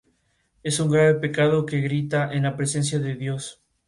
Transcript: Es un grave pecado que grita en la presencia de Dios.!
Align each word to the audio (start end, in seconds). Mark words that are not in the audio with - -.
Es 0.63 0.79
un 0.79 0.89
grave 0.89 1.13
pecado 1.19 1.63
que 1.67 1.79
grita 1.79 2.33
en 2.33 2.41
la 2.41 2.57
presencia 2.57 2.97
de 2.97 3.13
Dios.! 3.13 3.61